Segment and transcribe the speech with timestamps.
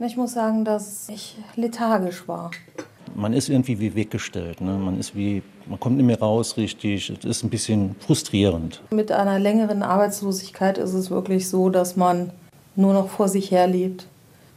[0.00, 2.52] Ich muss sagen, dass ich lethargisch war.
[3.16, 4.60] Man ist irgendwie wie weggestellt.
[4.60, 4.74] Ne?
[4.74, 7.10] Man ist wie, man kommt nicht mehr raus richtig.
[7.10, 8.80] Es ist ein bisschen frustrierend.
[8.92, 12.30] Mit einer längeren Arbeitslosigkeit ist es wirklich so, dass man
[12.76, 14.06] nur noch vor sich her lebt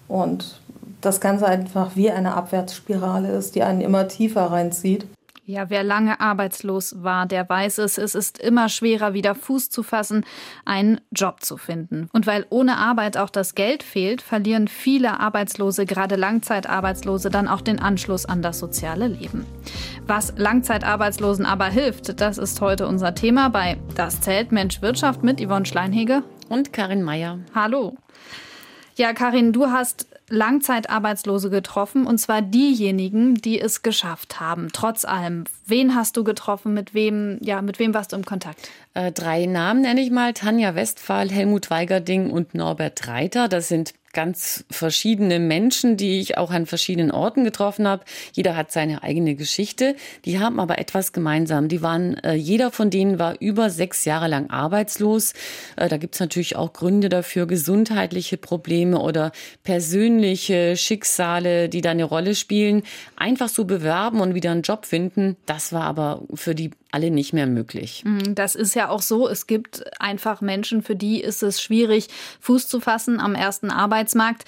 [0.07, 0.62] und
[1.01, 5.08] das Ganze einfach wie eine Abwärtsspirale ist, die einen immer tiefer reinzieht.
[5.52, 7.97] Ja, wer lange arbeitslos war, der weiß es.
[7.97, 10.24] Es ist immer schwerer, wieder Fuß zu fassen,
[10.63, 12.08] einen Job zu finden.
[12.13, 17.59] Und weil ohne Arbeit auch das Geld fehlt, verlieren viele Arbeitslose, gerade Langzeitarbeitslose, dann auch
[17.59, 19.45] den Anschluss an das soziale Leben.
[20.08, 25.45] Was Langzeitarbeitslosen aber hilft, das ist heute unser Thema bei Das Zelt Mensch Wirtschaft mit
[25.45, 27.40] Yvonne Schleinhege und Karin Meyer.
[27.54, 27.98] Hallo.
[28.95, 35.44] Ja, Karin, du hast Langzeitarbeitslose getroffen, und zwar diejenigen, die es geschafft haben, trotz allem.
[35.66, 36.73] Wen hast du getroffen?
[36.73, 38.70] Mit wem, ja, mit wem warst du im Kontakt?
[38.94, 40.34] Äh, drei Namen nenne ich mal.
[40.34, 43.48] Tanja Westphal, Helmut Weigerding und Norbert Reiter.
[43.48, 48.04] Das sind ganz verschiedene Menschen, die ich auch an verschiedenen Orten getroffen habe.
[48.34, 49.95] Jeder hat seine eigene Geschichte.
[50.26, 51.68] Die haben aber etwas gemeinsam.
[51.68, 55.34] Die waren, äh, jeder von denen war über sechs Jahre lang arbeitslos.
[55.76, 59.31] Äh, da gibt's natürlich auch Gründe dafür, gesundheitliche Probleme oder
[59.64, 62.84] persönliche Schicksale, die da eine Rolle spielen.
[63.16, 67.34] Einfach so bewerben und wieder einen Job finden, das war aber für die alle nicht
[67.34, 68.03] mehr möglich.
[68.06, 69.28] Mhm, das ist ja auch so.
[69.28, 72.08] Es gibt einfach Menschen, für die ist es schwierig,
[72.39, 74.45] Fuß zu fassen am ersten Arbeitsmarkt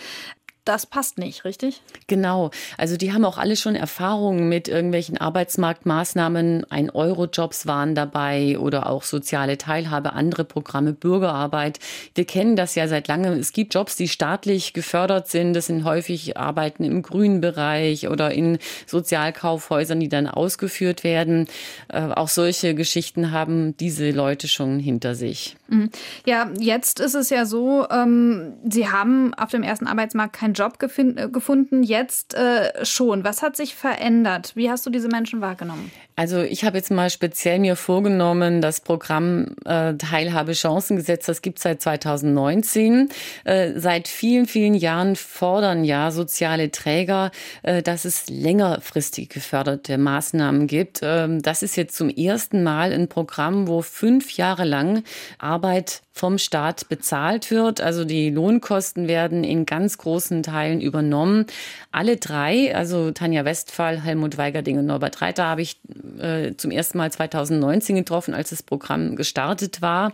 [0.66, 1.82] das passt nicht, richtig?
[2.08, 2.52] Genau.
[2.78, 6.66] Also die haben auch alle schon Erfahrungen mit irgendwelchen Arbeitsmarktmaßnahmen.
[6.70, 11.80] Ein Euro-Jobs waren dabei oder auch soziale Teilhabe, andere Programme, Bürgerarbeit.
[12.16, 13.34] Wir kennen das ja seit langem.
[13.34, 15.54] Es gibt Jobs, die staatlich gefördert sind.
[15.54, 21.48] Das sind häufig Arbeiten im grünen Bereich oder in Sozialkaufhäusern, die dann ausgeführt werden.
[21.90, 25.58] Äh, auch solche Geschichten haben diese Leute schon hinter sich.
[25.74, 25.90] Mhm.
[26.26, 30.78] Ja, jetzt ist es ja so, ähm, Sie haben auf dem ersten Arbeitsmarkt kein Job
[30.82, 33.24] äh, gefunden, jetzt äh, schon.
[33.24, 34.52] Was hat sich verändert?
[34.56, 35.92] Wie hast du diese Menschen wahrgenommen?
[36.16, 41.58] Also ich habe jetzt mal speziell mir vorgenommen, das Programm äh, Teilhabe Chancengesetz, das gibt
[41.58, 43.10] es seit 2019.
[43.46, 47.32] Äh, seit vielen, vielen Jahren fordern ja soziale Träger,
[47.64, 51.00] äh, dass es längerfristig geförderte Maßnahmen gibt.
[51.02, 55.04] Ähm, das ist jetzt zum ersten Mal ein Programm, wo fünf Jahre lang
[55.40, 57.82] Arbeit Arbeit vom Staat bezahlt wird.
[57.82, 61.48] Also die Lohnkosten werden in ganz großen Teilen übernommen.
[61.92, 65.80] Alle drei, also Tanja Westphal, Helmut Weigerding und Norbert Reiter, habe ich
[66.20, 70.14] äh, zum ersten Mal 2019 getroffen, als das Programm gestartet war.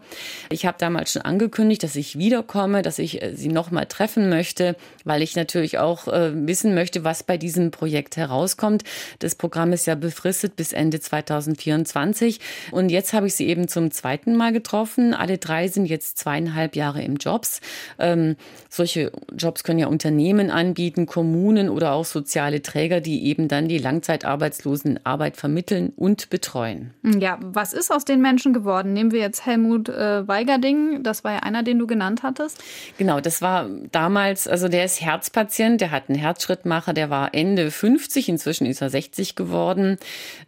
[0.49, 4.77] Ich habe damals schon angekündigt, dass ich wiederkomme, dass ich äh, sie nochmal treffen möchte,
[5.03, 8.83] weil ich natürlich auch äh, wissen möchte, was bei diesem Projekt herauskommt.
[9.19, 12.39] Das Programm ist ja befristet bis Ende 2024.
[12.71, 15.13] Und jetzt habe ich sie eben zum zweiten Mal getroffen.
[15.13, 17.61] Alle drei sind jetzt zweieinhalb Jahre im Jobs.
[17.97, 18.35] Ähm,
[18.69, 23.77] solche Jobs können ja Unternehmen anbieten, Kommunen oder auch soziale Träger, die eben dann die
[23.77, 26.93] Langzeitarbeitslosen Arbeit vermitteln und betreuen.
[27.03, 28.93] Ja, was ist aus den Menschen geworden?
[28.93, 32.61] Nehmen wir jetzt Helmut äh, Weigerding, das war ja einer, den du genannt hattest.
[32.97, 37.71] Genau, das war damals, also der ist Herzpatient, der hat einen Herzschrittmacher, der war Ende
[37.71, 39.97] 50, inzwischen ist er 60 geworden.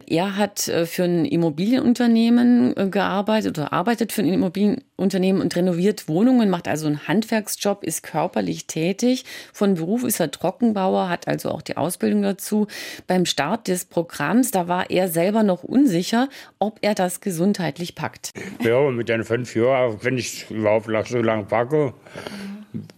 [0.06, 6.08] Er hat äh, für ein Immobilienunternehmen äh, gearbeitet oder arbeitet für ein Immobilienunternehmen und renoviert
[6.08, 9.24] Wohnungen, macht also einen Handwerksjob, ist körperlich tätig.
[9.52, 12.66] Von Beruf ist er Trockenbauer, hat also auch die Ausbildung dazu.
[13.06, 16.28] Beim Start des Programms, da war er selber noch unsicher,
[16.58, 18.32] ob er das gesundheitlich packt.
[18.62, 21.94] Ja, mit den fünf Jahren, wenn ich überhaupt so lange packe,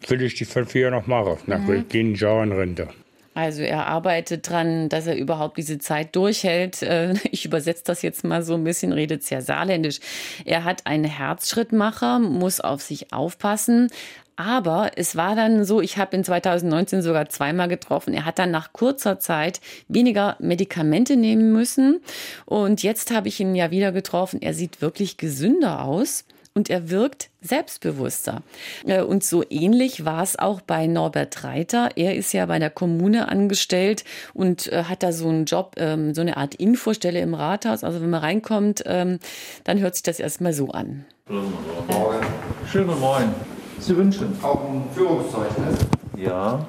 [0.09, 1.39] will ich die fünf Jahre noch machen.
[1.66, 2.89] Will ich gehen Jahr in Rente.
[3.34, 6.83] Also er arbeitet dran, dass er überhaupt diese Zeit durchhält.
[6.83, 10.00] Äh, ich übersetze das jetzt mal so ein bisschen, redet sehr saarländisch.
[10.45, 13.91] Er hat einen Herzschrittmacher, muss auf sich aufpassen,
[14.37, 18.15] aber es war dann so, ich habe ihn 2019 sogar zweimal getroffen.
[18.15, 22.01] Er hat dann nach kurzer Zeit weniger Medikamente nehmen müssen.
[22.45, 24.43] Und jetzt habe ich ihn ja wieder getroffen.
[24.43, 28.42] Er sieht wirklich gesünder aus und er wirkt selbstbewusster.
[28.87, 31.91] Äh, und so ähnlich war es auch bei Norbert Reiter.
[31.97, 36.15] Er ist ja bei der Kommune angestellt und äh, hat da so einen Job, ähm,
[36.15, 37.84] so eine Art Infostelle im Rathaus.
[37.84, 39.18] Also wenn man reinkommt, ähm,
[39.65, 41.04] dann hört sich das erstmal so an.
[41.27, 42.27] Schönen guten Morgen.
[42.71, 43.34] Schönen guten Morgen.
[43.80, 44.39] Sie wünschen?
[44.42, 45.78] Auch ein Führungszeugnis.
[46.16, 46.66] Ja.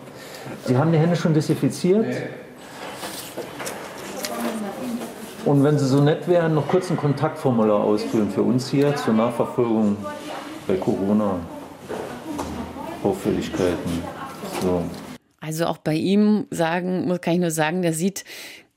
[0.65, 2.07] Sie haben die Hände schon desinfiziert?
[2.07, 2.44] Nee.
[5.45, 9.13] Und wenn Sie so nett wären, noch kurz ein Kontaktformular ausfüllen für uns hier zur
[9.13, 9.95] Nachverfolgung
[10.67, 11.39] bei Corona.
[13.03, 14.03] Auffälligkeiten.
[14.61, 14.83] So.
[15.39, 18.25] Also auch bei ihm sagen, kann ich nur sagen, der sieht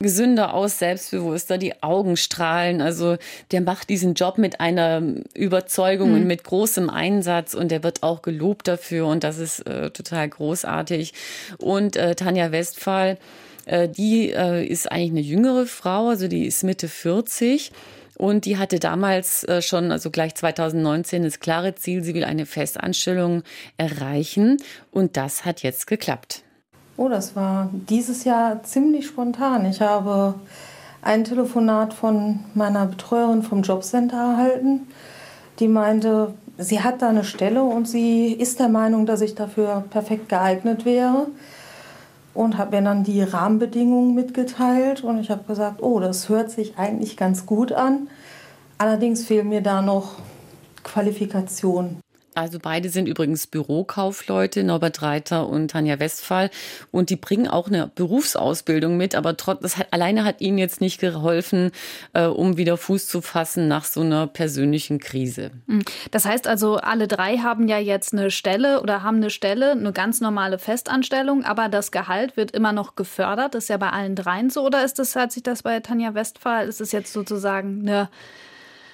[0.00, 2.82] gesünder aus, selbstbewusster, die Augen strahlen.
[2.82, 3.16] Also
[3.50, 5.02] der macht diesen Job mit einer
[5.34, 6.16] Überzeugung mhm.
[6.16, 10.28] und mit großem Einsatz und der wird auch gelobt dafür und das ist äh, total
[10.28, 11.14] großartig.
[11.58, 13.18] Und äh, Tanja Westphal,
[13.88, 17.72] die äh, ist eigentlich eine jüngere Frau, also die ist Mitte 40.
[18.16, 22.46] Und die hatte damals äh, schon, also gleich 2019, das klare Ziel, sie will eine
[22.46, 23.44] Festanstellung
[23.76, 24.56] erreichen.
[24.90, 26.42] Und das hat jetzt geklappt.
[26.96, 29.66] Oh, das war dieses Jahr ziemlich spontan.
[29.66, 30.34] Ich habe
[31.00, 34.88] ein Telefonat von meiner Betreuerin vom Jobcenter erhalten,
[35.60, 39.84] die meinte, sie hat da eine Stelle und sie ist der Meinung, dass ich dafür
[39.90, 41.28] perfekt geeignet wäre.
[42.38, 46.78] Und habe mir dann die Rahmenbedingungen mitgeteilt und ich habe gesagt, oh, das hört sich
[46.78, 48.06] eigentlich ganz gut an.
[48.78, 50.12] Allerdings fehlen mir da noch
[50.84, 51.98] Qualifikationen.
[52.34, 56.50] Also beide sind übrigens Bürokaufleute, Norbert Reiter und Tanja Westphal.
[56.92, 60.80] Und die bringen auch eine Berufsausbildung mit, aber trotz, das hat, alleine hat ihnen jetzt
[60.80, 61.72] nicht geholfen,
[62.12, 65.50] äh, um wieder Fuß zu fassen nach so einer persönlichen Krise.
[65.66, 65.82] Hm.
[66.10, 69.92] Das heißt also, alle drei haben ja jetzt eine Stelle oder haben eine Stelle, eine
[69.92, 73.54] ganz normale Festanstellung, aber das Gehalt wird immer noch gefördert.
[73.54, 76.14] Das ist ja bei allen dreien so, oder ist das, hat sich das bei Tanja
[76.14, 78.08] Westphal, ist es jetzt sozusagen eine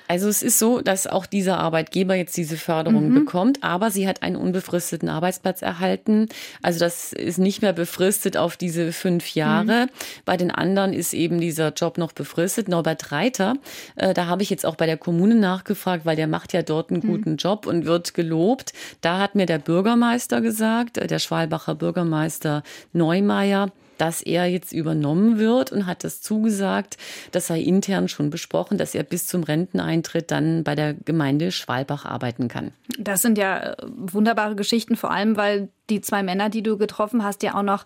[0.07, 3.15] also es ist so, dass auch dieser Arbeitgeber jetzt diese Förderung mhm.
[3.15, 6.29] bekommt, aber sie hat einen unbefristeten Arbeitsplatz erhalten.
[6.63, 9.87] Also das ist nicht mehr befristet auf diese fünf Jahre.
[9.87, 9.91] Mhm.
[10.25, 12.69] Bei den anderen ist eben dieser Job noch befristet.
[12.69, 13.55] Norbert Reiter,
[13.97, 16.91] äh, da habe ich jetzt auch bei der Kommune nachgefragt, weil der macht ja dort
[16.91, 17.09] einen mhm.
[17.09, 17.37] guten mhm.
[17.37, 18.73] Job und wird gelobt.
[19.01, 22.63] Da hat mir der Bürgermeister gesagt, äh, der Schwalbacher Bürgermeister
[22.93, 26.97] Neumeier, dass er jetzt übernommen wird und hat das zugesagt.
[27.33, 32.05] Das sei intern schon besprochen, dass er bis zum Renteneintritt dann bei der Gemeinde Schwalbach
[32.05, 32.73] arbeiten kann.
[32.99, 37.23] Das sind ja äh, wunderbare Geschichten, vor allem weil die zwei Männer, die du getroffen
[37.23, 37.85] hast, ja auch noch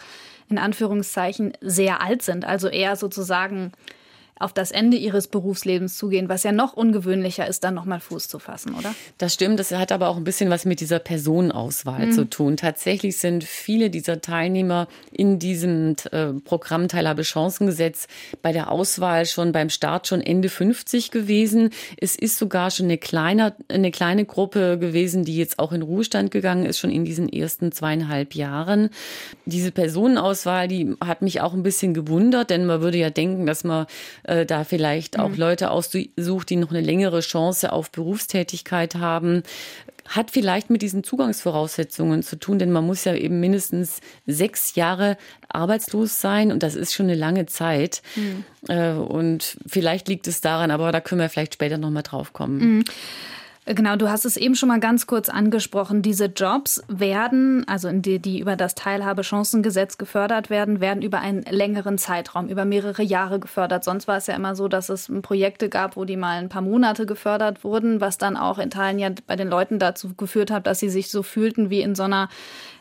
[0.48, 2.44] in Anführungszeichen sehr alt sind.
[2.44, 3.72] Also eher sozusagen
[4.38, 8.38] auf das Ende ihres Berufslebens zugehen, was ja noch ungewöhnlicher ist, dann nochmal Fuß zu
[8.38, 8.94] fassen, oder?
[9.18, 12.12] Das stimmt, das hat aber auch ein bisschen was mit dieser Personenauswahl mhm.
[12.12, 12.56] zu tun.
[12.56, 18.06] Tatsächlich sind viele dieser Teilnehmer in diesem äh, Programm Teilhabe Chancengesetz
[18.42, 21.70] bei der Auswahl schon beim Start schon Ende 50 gewesen.
[22.00, 26.30] Es ist sogar schon eine kleine, eine kleine Gruppe gewesen, die jetzt auch in Ruhestand
[26.30, 28.90] gegangen ist, schon in diesen ersten zweieinhalb Jahren.
[29.46, 33.64] Diese Personenauswahl, die hat mich auch ein bisschen gewundert, denn man würde ja denken, dass
[33.64, 33.86] man
[34.28, 35.36] äh, da vielleicht auch mhm.
[35.36, 39.42] Leute aussucht, die noch eine längere Chance auf Berufstätigkeit haben.
[40.06, 45.16] Hat vielleicht mit diesen Zugangsvoraussetzungen zu tun, denn man muss ja eben mindestens sechs Jahre
[45.48, 48.02] arbeitslos sein und das ist schon eine lange Zeit.
[48.16, 48.44] Mhm.
[48.68, 52.58] Äh, und vielleicht liegt es daran, aber da können wir vielleicht später nochmal drauf kommen.
[52.58, 52.84] Mhm.
[53.70, 56.00] Genau, du hast es eben schon mal ganz kurz angesprochen.
[56.00, 61.98] Diese Jobs werden, also die, die über das Teilhabechancengesetz gefördert werden, werden über einen längeren
[61.98, 63.84] Zeitraum, über mehrere Jahre gefördert.
[63.84, 66.62] Sonst war es ja immer so, dass es Projekte gab, wo die mal ein paar
[66.62, 70.66] Monate gefördert wurden, was dann auch in Teilen ja bei den Leuten dazu geführt hat,
[70.66, 72.30] dass sie sich so fühlten wie in so einer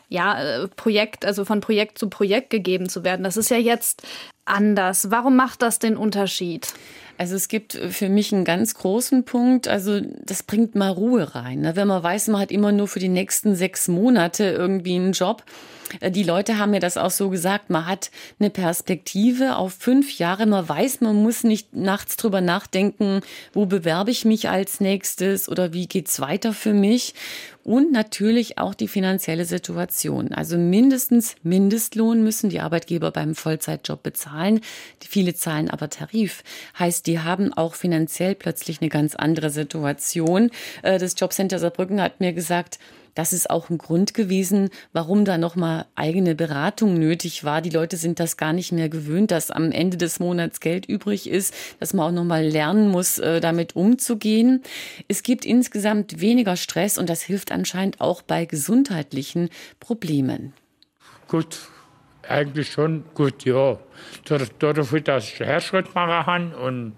[0.08, 3.24] ja, äh, Projekt, also von Projekt zu Projekt gegeben zu werden.
[3.24, 4.06] Das ist ja jetzt
[4.46, 5.10] anders.
[5.10, 6.72] Warum macht das den Unterschied?
[7.18, 11.62] Also es gibt für mich einen ganz großen Punkt, also das bringt mal Ruhe rein.
[11.62, 11.74] Ne?
[11.74, 15.42] Wenn man weiß, man hat immer nur für die nächsten sechs Monate irgendwie einen Job.
[16.00, 20.16] Äh, die Leute haben mir das auch so gesagt, man hat eine Perspektive auf fünf
[20.18, 20.46] Jahre.
[20.46, 23.22] Man weiß, man muss nicht nachts drüber nachdenken,
[23.52, 27.14] wo bewerbe ich mich als nächstes oder wie geht's weiter für mich
[27.68, 30.32] und natürlich auch die finanzielle Situation.
[30.32, 34.60] Also mindestens Mindestlohn müssen die Arbeitgeber beim Vollzeitjob bezahlen.
[35.06, 36.44] Viele zahlen aber Tarif.
[36.78, 40.50] Heißt, die haben auch finanziell plötzlich eine ganz andere Situation.
[40.82, 42.78] Äh, das Jobcenter Saarbrücken hat mir gesagt,
[43.14, 47.62] das ist auch ein Grund gewesen, warum da nochmal eigene Beratung nötig war.
[47.62, 51.28] Die Leute sind das gar nicht mehr gewöhnt, dass am Ende des Monats Geld übrig
[51.28, 54.62] ist, dass man auch nochmal lernen muss, äh, damit umzugehen.
[55.08, 59.48] Es gibt insgesamt weniger Stress und das hilft anscheinend auch bei gesundheitlichen
[59.80, 60.52] Problemen.
[61.26, 61.58] Gut,
[62.28, 63.78] eigentlich schon gut, ja.
[64.24, 66.92] Dafür, dass ich Herzschritt machen kann und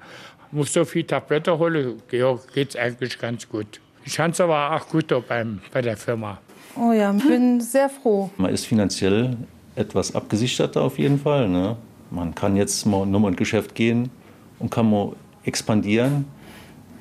[0.52, 3.80] muss so viel Tabletten holen, ja, geht es eigentlich ganz gut.
[4.04, 6.38] Die Chance war auch gut beim, bei der Firma.
[6.76, 8.30] Oh ja, ich bin sehr froh.
[8.36, 9.36] Man ist finanziell
[9.76, 11.48] etwas abgesicherter auf jeden Fall.
[11.48, 11.76] Ne?
[12.10, 14.10] Man kann jetzt mal nochmal ein Geschäft gehen
[14.58, 15.12] und kann mal
[15.44, 16.26] expandieren.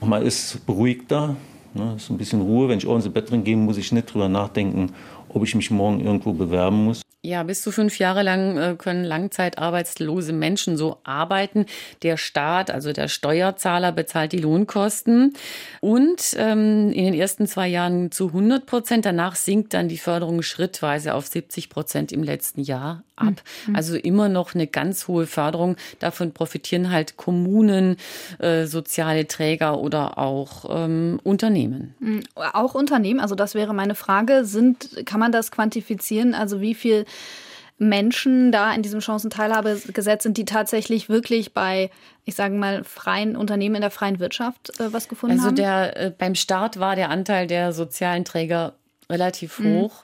[0.01, 1.35] Man ist beruhigter,
[1.73, 1.93] ne?
[1.97, 2.69] ist ein bisschen Ruhe.
[2.69, 4.91] Wenn ich abends ins Bett drin gehe, muss ich nicht drüber nachdenken,
[5.29, 7.01] ob ich mich morgen irgendwo bewerben muss.
[7.21, 11.65] Ja, bis zu fünf Jahre lang äh, können langzeitarbeitslose Menschen so arbeiten.
[12.01, 15.33] Der Staat, also der Steuerzahler, bezahlt die Lohnkosten
[15.81, 19.05] und ähm, in den ersten zwei Jahren zu 100 Prozent.
[19.05, 23.41] Danach sinkt dann die Förderung schrittweise auf 70 Prozent im letzten Jahr ab.
[23.67, 23.75] Mhm.
[23.75, 25.75] Also immer noch eine ganz hohe Förderung.
[25.99, 27.97] Davon profitieren halt Kommunen,
[28.39, 31.95] äh, soziale Träger oder auch ähm, Unternehmen.
[31.99, 32.23] Mhm.
[32.35, 36.33] Auch Unternehmen, also das wäre meine Frage, sind, kann man das quantifizieren?
[36.33, 37.05] Also wie viel
[37.79, 41.89] Menschen da in diesem Chancenteilhabegesetz sind, die tatsächlich wirklich bei,
[42.25, 45.59] ich sage mal, freien Unternehmen in der freien Wirtschaft äh, was gefunden also haben?
[45.59, 48.75] Also der, äh, beim Start war der Anteil der sozialen Träger
[49.09, 49.75] relativ mhm.
[49.75, 50.03] hoch.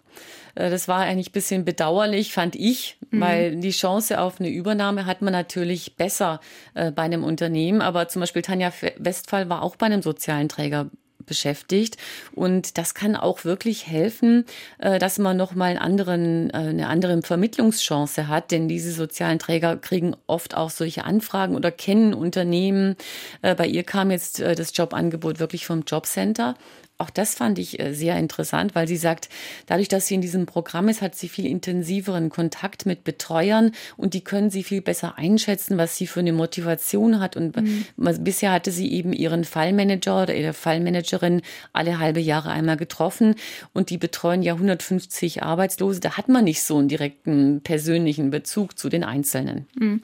[0.55, 3.21] Äh, das war eigentlich ein bisschen bedauerlich, fand ich, mhm.
[3.21, 6.39] weil die Chance auf eine Übernahme hat man natürlich besser
[6.74, 7.81] äh, bei einem Unternehmen.
[7.81, 10.89] Aber zum Beispiel Tanja Westphal war auch bei einem sozialen Träger
[11.25, 11.98] beschäftigt.
[12.34, 14.46] Und das kann auch wirklich helfen,
[14.79, 18.51] äh, dass man nochmal einen anderen, äh, eine andere Vermittlungschance hat.
[18.51, 22.96] Denn diese sozialen Träger kriegen oft auch solche Anfragen oder kennen Unternehmen.
[23.41, 26.55] Äh, bei ihr kam jetzt das Jobangebot wirklich vom Jobcenter.
[26.98, 29.28] Auch das fand ich äh, sehr interessant, weil sie sagt,
[29.66, 34.14] dadurch, dass sie in diesem Programm ist, hat sie viel intensiveren Kontakt mit Betreuern und
[34.14, 37.36] die können sie viel besser einschätzen, was sie für eine Motivation hat.
[37.36, 37.86] Und mhm.
[37.98, 41.42] bisher hatte sie eben ihren Fallmanager oder ihre Fallmanagerin
[41.74, 43.36] alle halbe Jahre einmal getroffen
[43.74, 46.00] und die betreuen ja 150 Arbeitslose.
[46.00, 49.68] Da hat man nicht so einen direkten persönlichen Bezug zu den Einzelnen.
[49.78, 50.02] Mhm.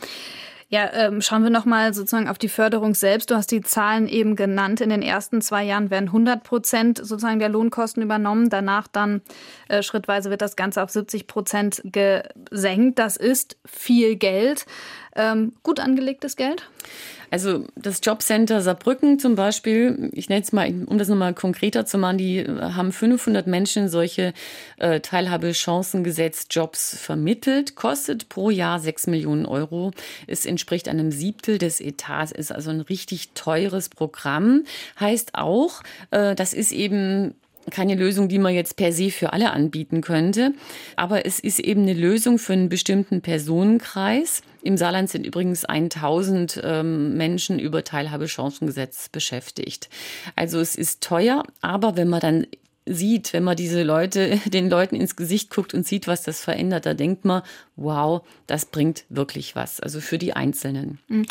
[0.74, 3.30] Ja, ähm, schauen wir nochmal sozusagen auf die Förderung selbst.
[3.30, 4.80] Du hast die Zahlen eben genannt.
[4.80, 8.50] In den ersten zwei Jahren werden 100 Prozent sozusagen der Lohnkosten übernommen.
[8.50, 9.22] Danach dann
[9.68, 13.00] äh, schrittweise wird das Ganze auf 70 Prozent gesenkt.
[13.00, 14.66] Das ist viel Geld.
[15.16, 16.68] Ähm, gut angelegtes Geld?
[17.32, 21.98] Also das Jobcenter Saarbrücken zum Beispiel, ich nenne es mal, um das nochmal konkreter zu
[21.98, 24.34] machen, die äh, haben 500 Menschen solche
[24.78, 29.92] äh, Teilhabechancengesetz-Jobs vermittelt, kostet pro Jahr 6 Millionen Euro.
[30.28, 34.66] Es entspricht einem Siebtel des Etats, ist also ein richtig teures Programm.
[35.00, 37.34] Heißt auch, äh, das ist eben
[37.70, 40.54] keine Lösung, die man jetzt per se für alle anbieten könnte.
[40.96, 44.42] Aber es ist eben eine Lösung für einen bestimmten Personenkreis.
[44.64, 49.90] Im Saarland sind übrigens 1000 ähm, Menschen über Teilhabechancengesetz beschäftigt.
[50.36, 52.48] Also es ist teuer, aber wenn man dann
[52.86, 56.86] sieht, wenn man diese Leute, den Leuten ins Gesicht guckt und sieht, was das verändert,
[56.86, 57.44] da denkt man,
[57.76, 59.80] wow, das bringt wirklich was.
[59.80, 61.00] Also für die Einzelnen.
[61.08, 61.26] Mhm.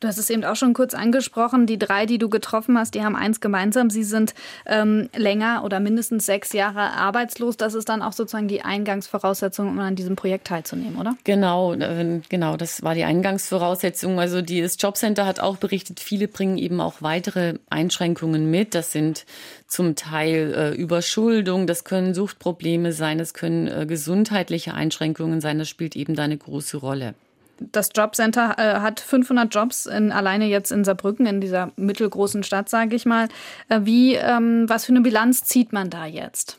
[0.00, 1.66] Du hast es eben auch schon kurz angesprochen.
[1.66, 3.88] Die drei, die du getroffen hast, die haben eins gemeinsam.
[3.88, 4.34] Sie sind
[4.66, 7.56] ähm, länger oder mindestens sechs Jahre arbeitslos.
[7.56, 11.16] Das ist dann auch sozusagen die Eingangsvoraussetzung, um an diesem Projekt teilzunehmen, oder?
[11.24, 12.58] Genau, äh, genau.
[12.58, 14.20] Das war die Eingangsvoraussetzung.
[14.20, 18.74] Also das Jobcenter hat auch berichtet, viele bringen eben auch weitere Einschränkungen mit.
[18.74, 19.24] Das sind
[19.66, 25.58] zum Teil äh, Überschuldung, das können Suchtprobleme sein, das können äh, gesundheitliche Einschränkungen sein.
[25.58, 27.14] Das spielt eben da eine große Rolle.
[27.58, 32.68] Das Jobcenter äh, hat 500 Jobs in, alleine jetzt in Saarbrücken, in dieser mittelgroßen Stadt,
[32.68, 33.28] sage ich mal.
[33.68, 36.58] Äh, wie, ähm, was für eine Bilanz zieht man da jetzt?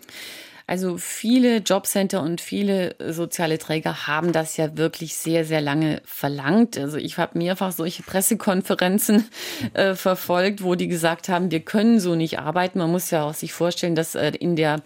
[0.67, 6.77] Also viele Jobcenter und viele soziale Träger haben das ja wirklich sehr, sehr lange verlangt.
[6.77, 9.29] Also ich habe mehrfach solche Pressekonferenzen
[9.73, 12.79] äh, verfolgt, wo die gesagt haben, wir können so nicht arbeiten.
[12.79, 14.81] Man muss ja auch sich vorstellen, dass äh, in der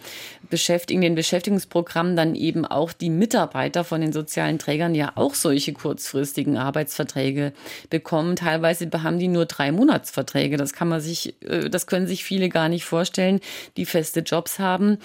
[0.52, 5.34] Beschäftig in den Beschäftigungsprogrammen dann eben auch die Mitarbeiter von den sozialen Trägern ja auch
[5.34, 7.54] solche kurzfristigen Arbeitsverträge
[7.90, 8.36] bekommen.
[8.36, 10.58] Teilweise haben die nur drei Monatsverträge.
[10.58, 13.40] Das kann man sich, äh, das können sich viele gar nicht vorstellen,
[13.78, 14.98] die feste Jobs haben.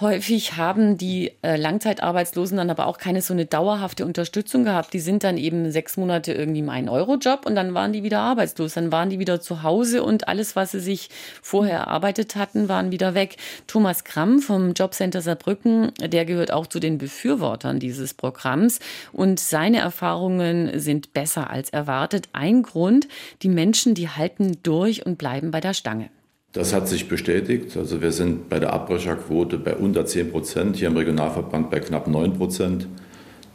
[0.00, 4.94] Häufig haben die äh, Langzeitarbeitslosen dann aber auch keine so eine dauerhafte Unterstützung gehabt.
[4.94, 8.72] Die sind dann eben sechs Monate irgendwie im Ein-Euro-Job und dann waren die wieder arbeitslos.
[8.72, 11.10] Dann waren die wieder zu Hause und alles, was sie sich
[11.42, 13.36] vorher erarbeitet hatten, waren wieder weg.
[13.66, 18.80] Thomas Kramm vom Jobcenter Saarbrücken, der gehört auch zu den Befürwortern dieses Programms
[19.12, 22.30] und seine Erfahrungen sind besser als erwartet.
[22.32, 23.06] Ein Grund,
[23.42, 26.08] die Menschen, die halten durch und bleiben bei der Stange.
[26.52, 27.76] Das hat sich bestätigt.
[27.76, 32.08] Also wir sind bei der Abbrecherquote bei unter 10 Prozent, hier im Regionalverband bei knapp
[32.08, 32.88] 9 Prozent.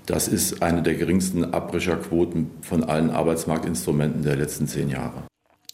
[0.05, 5.23] Das ist eine der geringsten Abbrecherquoten von allen Arbeitsmarktinstrumenten der letzten zehn Jahre.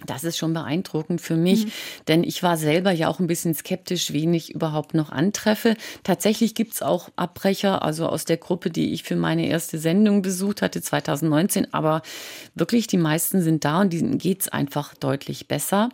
[0.05, 1.72] Das ist schon beeindruckend für mich, mhm.
[2.08, 5.75] denn ich war selber ja auch ein bisschen skeptisch, wen ich überhaupt noch antreffe.
[6.03, 10.62] Tatsächlich gibt's auch Abbrecher, also aus der Gruppe, die ich für meine erste Sendung besucht
[10.62, 12.01] hatte, 2019, aber
[12.55, 15.89] wirklich die meisten sind da und denen geht's einfach deutlich besser.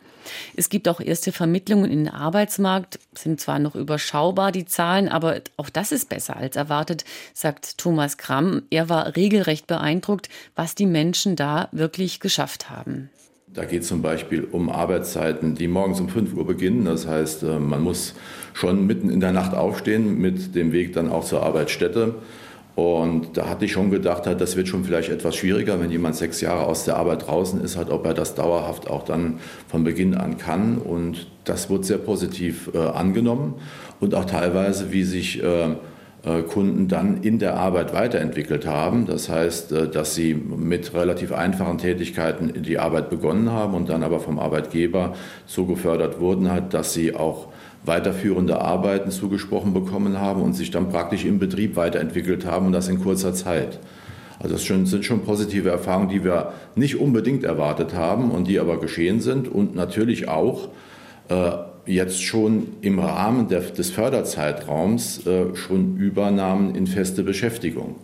[0.56, 5.42] Es gibt auch erste Vermittlungen in den Arbeitsmarkt, sind zwar noch überschaubar die Zahlen, aber
[5.58, 8.64] auch das ist besser als erwartet, sagt Thomas Kramm.
[8.70, 13.10] Er war regelrecht beeindruckt, was die Menschen da wirklich geschafft haben.
[13.54, 16.86] Da geht es zum Beispiel um Arbeitszeiten, die morgens um 5 Uhr beginnen.
[16.86, 18.14] Das heißt, äh, man muss
[18.54, 22.16] schon mitten in der Nacht aufstehen mit dem Weg dann auch zur Arbeitsstätte.
[22.76, 26.42] Und da hatte ich schon gedacht, das wird schon vielleicht etwas schwieriger, wenn jemand sechs
[26.42, 30.14] Jahre aus der Arbeit draußen ist, halt, ob er das dauerhaft auch dann von Beginn
[30.14, 30.78] an kann.
[30.78, 33.56] Und das wird sehr positiv äh, angenommen
[34.00, 35.70] und auch teilweise, wie sich äh,
[36.42, 39.06] Kunden dann in der Arbeit weiterentwickelt haben.
[39.06, 44.04] Das heißt, äh, dass sie mit relativ einfachen Tätigkeiten die Arbeit begonnen haben und dann
[44.04, 45.14] aber vom Arbeitgeber
[45.46, 47.48] so gefördert wurden hat, dass sie auch
[47.86, 52.90] weiterführende Arbeiten zugesprochen bekommen haben und sich dann praktisch im Betrieb weiterentwickelt haben und das
[52.90, 53.80] in kurzer Zeit.
[54.40, 58.80] Also das sind schon positive Erfahrungen, die wir nicht unbedingt erwartet haben und die aber
[58.80, 60.70] geschehen sind und natürlich auch
[61.30, 61.52] äh,
[61.88, 67.96] jetzt schon im Rahmen der, des Förderzeitraums äh, schon Übernahmen in feste Beschäftigung.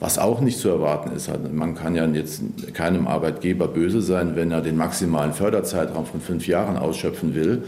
[0.00, 1.30] Was auch nicht zu erwarten ist.
[1.52, 2.42] Man kann ja jetzt
[2.74, 7.62] keinem Arbeitgeber böse sein, wenn er den maximalen Förderzeitraum von fünf Jahren ausschöpfen will.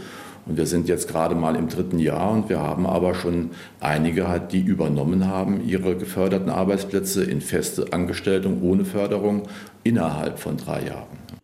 [0.45, 4.27] Und wir sind jetzt gerade mal im dritten Jahr und wir haben aber schon einige,
[4.27, 9.43] halt, die übernommen haben, ihre geförderten Arbeitsplätze in feste Angestellung ohne Förderung
[9.83, 11.34] innerhalb von drei Jahren.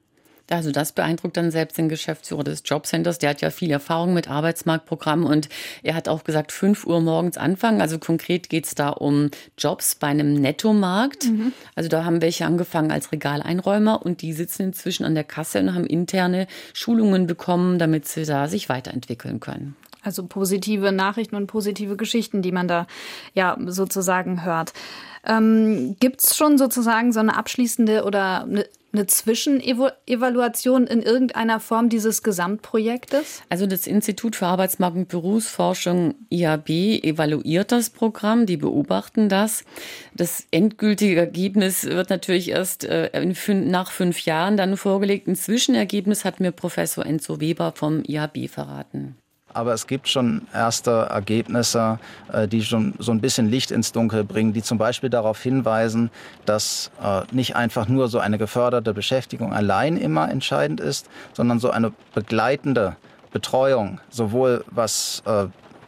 [0.51, 3.19] Also das beeindruckt dann selbst den Geschäftsführer des Jobcenters.
[3.19, 5.47] Der hat ja viel Erfahrung mit Arbeitsmarktprogrammen und
[5.81, 7.81] er hat auch gesagt, 5 Uhr morgens anfangen.
[7.81, 11.25] Also konkret geht es da um Jobs bei einem Nettomarkt.
[11.25, 11.53] Mhm.
[11.75, 15.73] Also da haben welche angefangen als Regaleinräumer und die sitzen inzwischen an der Kasse und
[15.73, 19.75] haben interne Schulungen bekommen, damit sie da sich weiterentwickeln können.
[20.03, 22.87] Also positive Nachrichten und positive Geschichten, die man da
[23.33, 24.73] ja sozusagen hört.
[25.25, 31.89] Ähm, Gibt es schon sozusagen so eine abschließende oder eine, eine Zwischenevaluation in irgendeiner Form
[31.89, 33.43] dieses Gesamtprojektes?
[33.47, 36.69] Also das Institut für Arbeitsmarkt und Berufsforschung IAB
[37.03, 39.63] evaluiert das Programm, die beobachten das.
[40.15, 43.09] Das endgültige Ergebnis wird natürlich erst äh,
[43.53, 45.27] nach fünf Jahren dann vorgelegt.
[45.27, 49.20] Ein Zwischenergebnis hat mir Professor Enzo Weber vom IAB verraten.
[49.53, 51.99] Aber es gibt schon erste Ergebnisse,
[52.31, 56.09] äh, die schon so ein bisschen Licht ins Dunkel bringen, die zum Beispiel darauf hinweisen,
[56.45, 61.69] dass äh, nicht einfach nur so eine geförderte Beschäftigung allein immer entscheidend ist, sondern so
[61.69, 62.95] eine begleitende
[63.31, 65.47] Betreuung, sowohl was äh,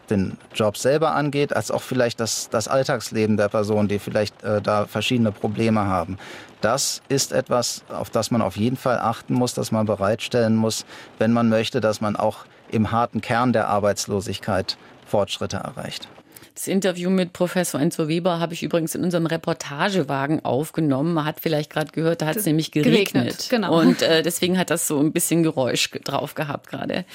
[0.10, 4.86] den Job selber angeht, als auch vielleicht das, das Alltagsleben der Person, die vielleicht da
[4.86, 6.18] verschiedene Probleme haben.
[6.64, 10.86] Das ist etwas, auf das man auf jeden Fall achten muss, das man bereitstellen muss,
[11.20, 16.08] wenn man möchte, dass man auch im harten Kern der Arbeitslosigkeit Fortschritte erreicht.
[16.56, 21.16] Das Interview mit Professor Enzo Weber habe ich übrigens in unserem Reportagewagen aufgenommen.
[21.16, 23.12] Man hat vielleicht gerade gehört, da hat es nämlich geregnet.
[23.12, 23.80] geregnet genau.
[23.80, 27.06] Und äh, deswegen hat das so ein bisschen Geräusch drauf gehabt gerade.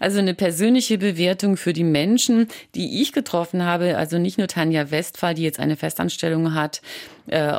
[0.00, 3.96] Also eine persönliche Bewertung für die Menschen, die ich getroffen habe.
[3.96, 6.82] Also nicht nur Tanja Westphal, die jetzt eine Festanstellung hat,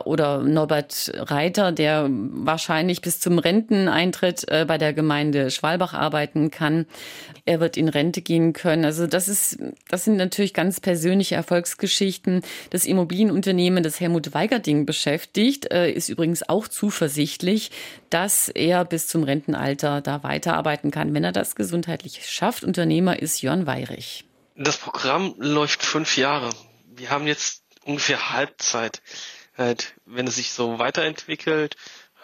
[0.06, 6.86] oder Norbert Reiter, der wahrscheinlich bis zum Renteneintritt äh, bei der Gemeinde Schwalbach arbeiten kann.
[7.46, 8.86] Er wird in Rente gehen können.
[8.86, 12.42] Also das ist, das sind natürlich ganz persönliche Erfolgsgeschichten.
[12.70, 17.72] Das Immobilienunternehmen, das Helmut Weigerding beschäftigt, äh, ist übrigens auch zuversichtlich,
[18.10, 22.64] dass er bis zum Rentenalter da weiterarbeiten kann, wenn er das gesundheitlich schafft.
[22.64, 24.26] Unternehmer ist Jörn Weirich.
[24.56, 26.50] Das Programm läuft fünf Jahre.
[26.96, 29.02] Wir haben jetzt ungefähr Halbzeit
[29.60, 31.76] halt, wenn es sich so weiterentwickelt,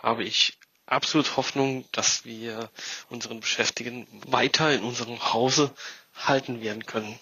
[0.02, 2.70] habe ich absolut Hoffnung, dass wir
[3.10, 5.74] unseren Beschäftigten weiter in unserem Hause
[6.16, 7.20] halten werden können.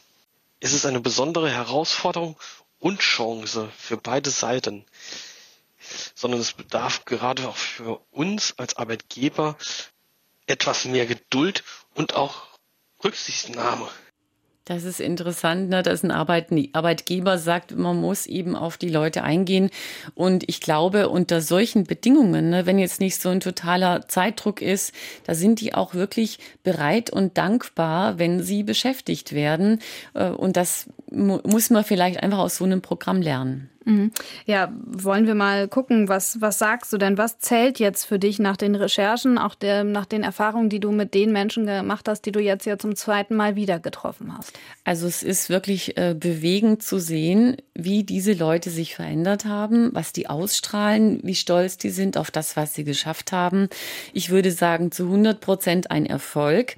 [0.59, 2.37] Es ist eine besondere Herausforderung
[2.79, 4.85] und Chance für beide Seiten,
[6.15, 9.57] sondern es bedarf gerade auch für uns als Arbeitgeber
[10.45, 12.47] etwas mehr Geduld und auch
[13.03, 13.89] Rücksichtnahme.
[14.65, 19.69] Das ist interessant, ne, dass ein Arbeitgeber sagt, man muss eben auf die Leute eingehen.
[20.15, 24.93] Und ich glaube, unter solchen Bedingungen, ne, wenn jetzt nicht so ein totaler Zeitdruck ist,
[25.25, 29.79] da sind die auch wirklich bereit und dankbar, wenn sie beschäftigt werden.
[30.13, 33.69] Äh, und das muss man vielleicht einfach aus so einem Programm lernen.
[33.85, 34.11] Mhm.
[34.45, 37.17] Ja, wollen wir mal gucken, was, was sagst du denn?
[37.17, 40.91] Was zählt jetzt für dich nach den Recherchen, auch der, nach den Erfahrungen, die du
[40.91, 44.53] mit den Menschen gemacht hast, die du jetzt ja zum zweiten Mal wieder getroffen hast?
[44.83, 50.13] Also es ist wirklich äh, bewegend zu sehen, wie diese Leute sich verändert haben, was
[50.13, 53.67] die ausstrahlen, wie stolz die sind auf das, was sie geschafft haben.
[54.13, 56.75] Ich würde sagen, zu 100 Prozent ein Erfolg.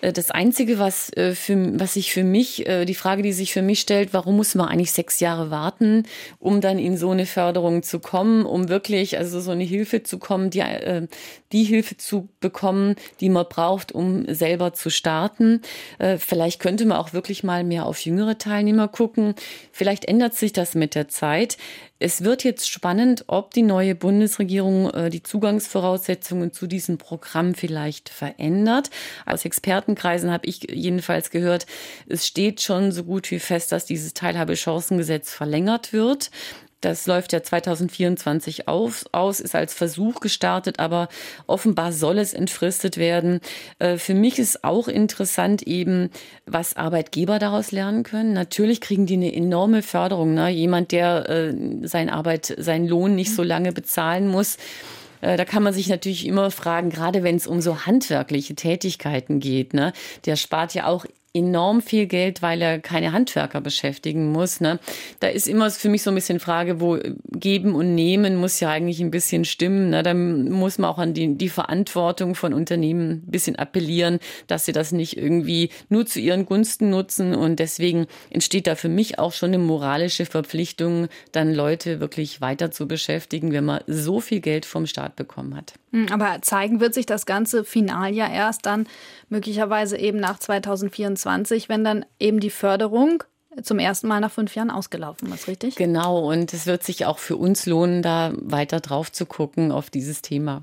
[0.00, 3.52] Äh, das Einzige, was, äh, für, was sich für mich, äh, die Frage, die sich
[3.52, 6.04] für mich stellt, warum muss man eigentlich sechs Jahre warten,
[6.46, 10.18] um dann in so eine Förderung zu kommen, um wirklich also so eine Hilfe zu
[10.18, 11.08] kommen, die, äh,
[11.52, 15.62] die Hilfe zu bekommen, die man braucht, um selber zu starten.
[15.98, 19.34] Äh, vielleicht könnte man auch wirklich mal mehr auf jüngere Teilnehmer gucken.
[19.72, 21.56] Vielleicht ändert sich das mit der Zeit.
[21.98, 28.10] Es wird jetzt spannend, ob die neue Bundesregierung äh, die Zugangsvoraussetzungen zu diesem Programm vielleicht
[28.10, 28.90] verändert.
[29.24, 31.66] Aus Expertenkreisen habe ich jedenfalls gehört,
[32.06, 36.30] es steht schon so gut wie fest, dass dieses Teilhabechancengesetz verlängert wird.
[36.86, 41.08] Das läuft ja 2024 auf, aus, ist als Versuch gestartet, aber
[41.48, 43.40] offenbar soll es entfristet werden.
[43.80, 46.10] Äh, für mich ist auch interessant eben,
[46.46, 48.34] was Arbeitgeber daraus lernen können.
[48.34, 50.34] Natürlich kriegen die eine enorme Förderung.
[50.34, 50.48] Ne?
[50.50, 54.56] Jemand, der äh, sein Arbeit, seinen Lohn nicht so lange bezahlen muss,
[55.22, 59.40] äh, da kann man sich natürlich immer fragen, gerade wenn es um so handwerkliche Tätigkeiten
[59.40, 59.92] geht, ne,
[60.24, 61.04] der spart ja auch
[61.36, 64.60] enorm viel Geld, weil er keine Handwerker beschäftigen muss.
[64.60, 64.78] Ne?
[65.20, 66.98] Da ist immer für mich so ein bisschen Frage, wo
[67.32, 69.90] geben und nehmen muss ja eigentlich ein bisschen stimmen.
[69.90, 70.02] Ne?
[70.02, 74.72] Da muss man auch an die, die Verantwortung von Unternehmen ein bisschen appellieren, dass sie
[74.72, 77.34] das nicht irgendwie nur zu ihren Gunsten nutzen.
[77.34, 82.70] Und deswegen entsteht da für mich auch schon eine moralische Verpflichtung, dann Leute wirklich weiter
[82.70, 85.74] zu beschäftigen, wenn man so viel Geld vom Staat bekommen hat.
[85.92, 88.86] Hm, aber zeigen wird sich das ganze Final ja erst dann
[89.28, 91.25] möglicherweise eben nach 2024,
[91.68, 93.22] wenn dann eben die Förderung
[93.62, 95.76] zum ersten Mal nach fünf Jahren ausgelaufen ist, richtig?
[95.76, 99.90] Genau, und es wird sich auch für uns lohnen, da weiter drauf zu gucken auf
[99.90, 100.62] dieses Thema.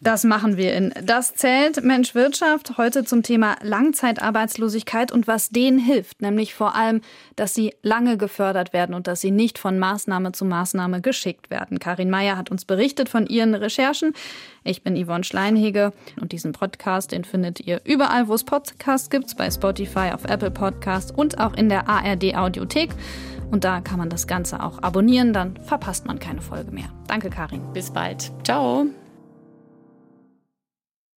[0.00, 5.78] Das machen wir in Das zählt Mensch Wirtschaft heute zum Thema Langzeitarbeitslosigkeit und was denen
[5.78, 7.00] hilft, nämlich vor allem,
[7.36, 11.78] dass sie lange gefördert werden und dass sie nicht von Maßnahme zu Maßnahme geschickt werden.
[11.78, 14.12] Karin Meyer hat uns berichtet von ihren Recherchen.
[14.64, 19.36] Ich bin Yvonne Schleinhege und diesen Podcast, den findet ihr überall, wo es Podcasts gibt,
[19.36, 22.90] bei Spotify, auf Apple Podcasts und auch in der ARD Audiothek.
[23.50, 26.90] Und da kann man das Ganze auch abonnieren, dann verpasst man keine Folge mehr.
[27.08, 27.72] Danke, Karin.
[27.72, 28.30] Bis bald.
[28.44, 28.86] Ciao.